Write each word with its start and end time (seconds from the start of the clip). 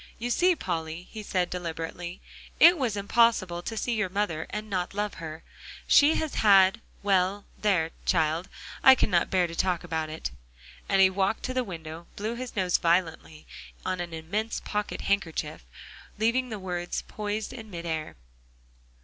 "You 0.17 0.31
see, 0.31 0.55
Polly," 0.55 1.07
he 1.11 1.21
said 1.21 1.51
deliberately, 1.51 2.21
"it 2.59 2.75
was 2.75 2.97
impossible 2.97 3.61
to 3.61 3.77
see 3.77 3.93
your 3.93 4.09
mother 4.09 4.47
and 4.49 4.67
not 4.67 4.95
love 4.95 5.13
her. 5.21 5.43
She 5.85 6.15
has 6.15 6.33
had 6.33 6.81
well, 7.03 7.45
there, 7.61 7.91
child, 8.03 8.49
I 8.81 8.95
cannot 8.95 9.29
bear 9.29 9.45
to 9.45 9.53
talk 9.55 9.83
about 9.83 10.09
it," 10.09 10.31
and 10.89 11.01
he 11.01 11.11
walked 11.11 11.43
to 11.43 11.53
the 11.53 11.63
window, 11.63 12.07
blew 12.15 12.33
his 12.33 12.55
nose 12.55 12.79
violently 12.79 13.45
on 13.85 13.99
an 13.99 14.11
immense 14.11 14.59
pocket 14.65 15.01
handkerchief, 15.01 15.65
leaving 16.17 16.49
the 16.49 16.57
words 16.57 17.03
poised 17.07 17.53
in 17.53 17.69
mid 17.69 17.85
air. 17.85 18.15